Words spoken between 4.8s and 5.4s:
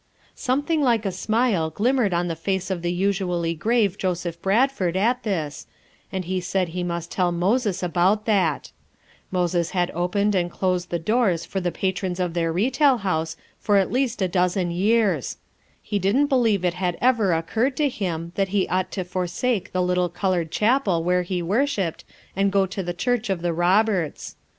at FOUR MOTHERS AT